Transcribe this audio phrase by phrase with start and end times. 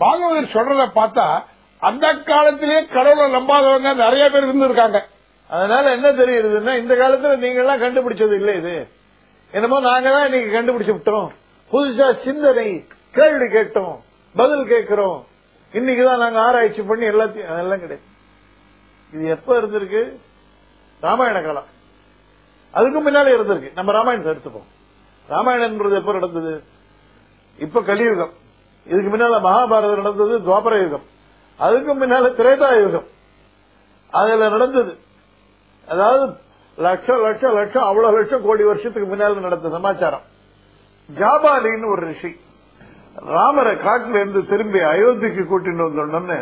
[0.00, 1.44] பாகவதர் சொல்றத பார்த்தா
[1.78, 5.00] அந்த காலத்திலே கடவுளை நம்பாதவங்க நிறைய பேர் இருந்திருக்காங்க.
[5.48, 8.88] அதனால என்ன தெரியுதுன்னா இந்த காலத்துல நீங்க எல்லாம் கண்டுபிடிச்சது இல்ல இது.
[9.52, 11.28] என்னமோ நாங்க தான் இன்னைக்கு கண்டுபிடிச்சு விட்டோம்.
[11.72, 14.00] புதுசா சிந்தனை கேள்வி கேட்டோம்
[14.36, 15.26] பதில் கேட்கிறோம்.
[15.72, 18.12] இன்னைக்குதான் நாங்க ஆராய்ச்சி பண்ணி எல்லாத்தையும் அதெல்லாம் கிடையாது.
[19.12, 20.16] இது எப்ப இருந்திருக்கு?
[21.00, 21.66] ராமாயண காலம்.
[22.70, 23.72] அதுக்கு முன்னாலே இருந்திருக்கு.
[23.74, 24.66] நம்ம ராமாயணத்தை எடுத்துப்போம்.
[25.28, 26.62] ராமாயணம்ன்றது எப்ப நடந்தது?
[27.58, 28.42] இப்ப கலியுகம்.
[28.86, 31.06] இதுக்கு முன்னால மகாபாரதம் நடந்தது துவாபர யுகம்
[31.58, 33.08] அதுக்கு முன்னால திரேதா யுகம்
[34.10, 34.92] அதுல நடந்தது.
[35.88, 36.24] அதாவது
[36.76, 40.24] லட்சம் லட்சம் லட்சம் அவ்வளவு லட்சம் கோடி வருஷத்துக்கு முன்னால நடந்த சமாச்சாரம்.
[41.20, 42.30] ஜாபாலின்னு ஒரு ரிஷி.
[43.34, 46.38] ராமரை காட்டுல இருந்து திரும்பி அயோத்திக்கு கூட்டிட்டு வந்தோம்னு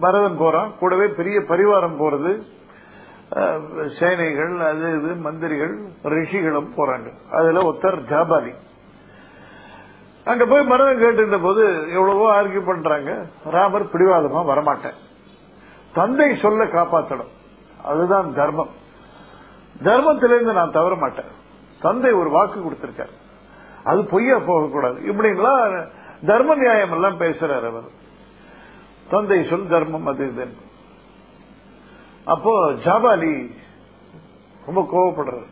[0.00, 0.72] பரதன் போறான்.
[0.80, 2.32] கூடவே பெரிய பரிவாரம் போறது.
[3.98, 5.74] சேனைகள் அது இது மந்திரிகள்
[6.14, 7.08] ரிஷிகளும் போறாங்க.
[7.38, 8.52] அதுல ஒருத்தர் ஜாபாலி.
[10.24, 13.26] அங்க போய் மரணம் கேட்டுட்ட போது எவ்வளவோ ஆர்கியூ பண்றாங்க.
[13.44, 14.94] ராமர் பிடிவாதமா வரமாட்டேன்
[15.92, 17.32] தந்தை சொல்ல காப்பாற்றணும்
[17.84, 18.68] அதுதான் தர்மம்.
[19.82, 21.30] தர்மத்திலிருந்து நான் தவற மாட்டேன்.
[21.80, 23.12] தந்தை ஒரு வாக்கு கொடுத்திருக்காரு.
[23.84, 25.00] அது பொய்யா போகக்கூடாது.
[25.12, 25.86] இப்படிங்களா
[26.26, 28.00] தர்ம நியாயம் எல்லாம் பேசுறாரு அவர்.
[29.10, 30.60] தந்தை சொல் தர்மம் அது இதுன்னு
[32.24, 33.50] அப்போ ஜாபாலி
[34.66, 35.46] ரொம்ப கோவப்படுறது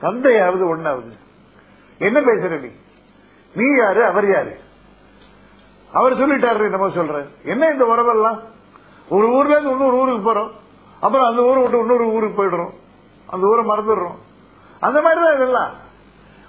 [0.00, 1.12] தந்தையாவது ஒன்னாவது
[1.98, 2.68] என்ன பேசுற நீ?
[3.56, 4.58] நீ யாரு அவர் யாரு?
[5.92, 7.28] அவர் சொல்லிட்டாரு நம்ம சொல்ற.
[7.44, 8.40] என்ன இந்த உறவெல்லாம்?
[9.08, 10.50] ஒரு ஊர்ல இருந்து இன்னொரு ஊருக்கு போறோம்.
[11.00, 12.70] அப்புறம் அந்த ஊரை விட்டு இன்னொரு ஊருக்கு போயிடுறோம்.
[13.26, 14.14] அந்த ஊரை மறந்துடுறோம்.
[14.80, 15.70] அந்த மாதிரி தான் இதெல்லாம்.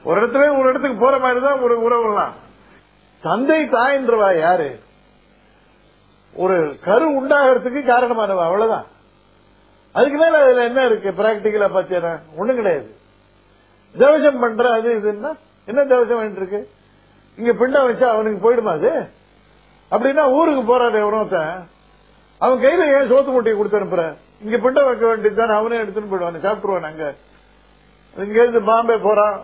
[0.03, 2.31] ஒரு இடத்துல ஒரு இடத்துக்கு போற மாதிரி தான் ஒரு உறவுலாம்
[3.21, 4.79] தந்தை தாயின்றவா யாரு?
[6.33, 8.43] ஒரு கரு உண்டாகிறதுக்கு காரணமானவா?
[8.43, 8.85] அவ்வளவுதான்.
[9.93, 11.23] அதுக்கு மேல அதுல என்ன இருக்கு?
[11.23, 12.95] பிராக்டிக்கலா பாத்தீங்கன்னா ஒண்ணும் கிடையாது.
[13.97, 15.33] தேவசம் பண்ற அது இதுன்னா
[15.65, 15.83] என்ன?
[15.83, 16.69] தேவசம் வேண்டிட்டு இருக்கு?
[17.37, 18.91] இங்க பிண்டம் வச்சா அவனுக்கு போயிடுமா அது?
[19.91, 21.67] அப்படின்னா ஊருக்கு போறாரு எவனோத்தன்
[22.41, 24.03] அவன் கையில ஏன் சோத்து மூட்டையை கொடுத்து அனுப்புற?
[24.41, 27.15] இங்க பிண்ட வைக்க வேண்டியது தான் அவனே எடுத்துன்னு போயிடுவான் சாப்பிட்டுருவான் அங்க.
[28.17, 29.37] இங்க இருந்து பாம்பே போறான்.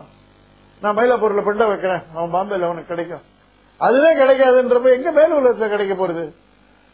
[0.81, 3.23] நான் மயிலாப்பூர்ல பிண்ட வைக்கிறேன் அவன் பாம்பேல அவனுக்கு கிடைக்கும்.
[3.77, 6.33] அதுதான் கிடைக்காதுன்றப்ப எங்க மேல உலகத்துல கிடைக்க போறது?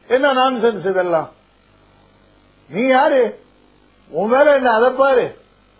[0.08, 1.30] என்ன நான்சென்ஸ் இதெல்லாம்?
[2.70, 3.40] நீ யாரு?
[4.12, 5.38] உன் மேல என்ன அதை பாரு.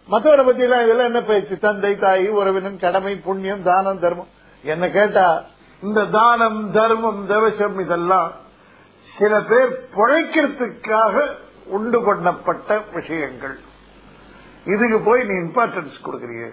[0.10, 1.60] மத்தவரை பத்தி எல்லாம் இதெல்லாம் என்ன பேச்சு?
[1.60, 4.30] தந்தை தாய் உறவினன் கடமை புண்ணியம் தானம் தர்மம்.
[4.64, 5.44] என்ன கேட்டா
[5.82, 8.32] இந்த தானம் தர்மம் தவசம் இதெல்லாம்
[9.18, 13.60] சில பேர் பிழைக்கிறதுக்காக உண்டு பண்ணப்பட்ட விஷயங்கள்.
[14.66, 16.52] இதுக்கு போய் நீ இம்பார்ட்டன்ஸ் கொடுக்கறிய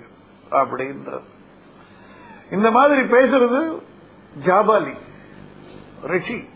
[0.51, 1.23] அப்படின்றது.
[2.51, 3.83] இந்த மாதிரி பேசுறது
[4.45, 4.95] ஜாபாலி
[6.03, 6.49] ரிஷி.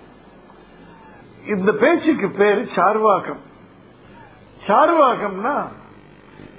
[1.47, 3.49] இந்த பேச்சுக்கு பேரு சார்வாகம்.
[4.67, 5.69] சார்வாகம்னா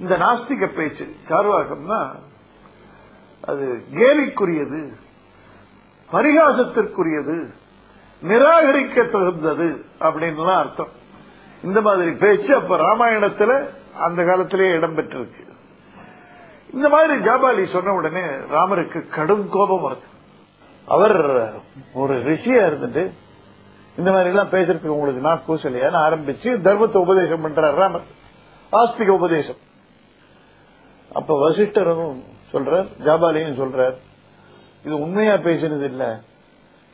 [0.00, 2.14] இந்த நாஸ்திக பேச்சு சார்வாகம்னா
[3.46, 4.92] அது கேலிக்குரியது
[6.12, 7.36] பரிகாசத்திற்குரியது
[8.22, 10.88] நிராகரிக்க தகுந்தது அப்படின்லாம் அர்த்தம்.
[11.64, 15.42] இந்த மாதிரி பேச்சு அப்ப ராமாயணத்துல அந்த காலத்திலேயே இடம்பெற்றிருக்கு.
[16.72, 18.20] இந்த மாதிரி ஜாபாலி சொன்ன உடனே
[18.54, 20.10] ராமருக்கு கடும் கோபம் வருது.
[20.86, 21.16] அவர்
[21.92, 23.10] ஒரு ரிஷியா இருந்துட்டு
[23.96, 28.06] இந்த மாதிரி எல்லாம் பேசுறதுக்கு உங்களுக்கு நான் கூசலையான்னு ஆரம்பிச்சு தர்மத்தை உபதேசம் பண்றார் ராமர்.
[28.72, 29.60] ஆஸ்திக உபதேசம்.
[31.12, 33.96] அப்ப வசிஷ்டரும் சொல்றார் ஜாபாலின்னு சொல்றார்.
[34.84, 36.20] இது உண்மையா பேசினது இல்ல.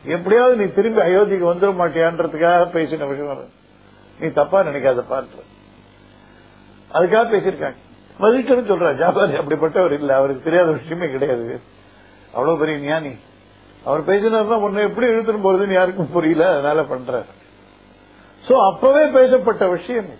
[0.04, 3.50] எப்படியாவது நீ திரும்பி அயோத்திக்கு வந்துட மாட்டியான்றதுக்காக பேசின விஷயம்
[4.20, 5.42] நீ தப்பா நினைக்காத பாட்டு.
[6.92, 7.80] அதுக்காக பேசியிருக்காங்க.
[8.20, 11.60] வசிஷ்டரும் சொல்றார் ஜாபாலி அப்படிப்பட்டவர் இல்ல அவருக்கு தெரியாத விஷயமே கிடையாது.
[12.32, 13.12] அவ்வளவு பெரிய ஞானி.
[13.84, 17.28] அவர் பேசினார்னா உன்னை எப்படி இழுத்துட்டு போறதுன்னு யாருக்கும் புரியல அதனால பண்றாரு.
[18.48, 20.16] சோ அப்பவே பேசப்பட்ட விஷயம் இது.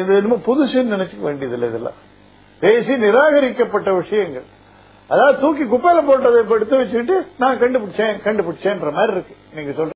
[0.00, 1.98] இது என்னமோ புதுசுன்னு நினைச்சுக்க வேண்டியதில்லை இதெல்லாம்.
[2.62, 4.44] பேசி நிராகரிக்கப்பட்ட விஷயங்கள்.
[5.08, 9.34] அதாவது தூக்கி குப்பையில போட்டதை எடுத்து வச்சுக்கிட்டு நான் கண்டுபிடிச்சேன் கண்டுபிடிச்சேன்ற மாதிரி இருக்கு.
[9.54, 9.90] நீங்க சொல்ற